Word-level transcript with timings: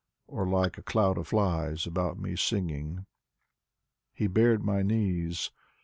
Or 0.25 0.47
like 0.49 0.79
a 0.79 0.81
cloud 0.81 1.19
of 1.19 1.27
flies 1.27 1.85
about 1.85 2.17
me 2.17 2.35
singing. 2.35 3.05
He 4.15 4.25
bared 4.25 4.63
my 4.63 4.81
knees. 4.81 5.51